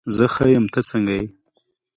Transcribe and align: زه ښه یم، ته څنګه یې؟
زه 0.15 0.25
ښه 0.33 0.45
یم، 0.53 0.65
ته 0.73 0.79
څنګه 0.89 1.13
یې؟ 1.19 1.25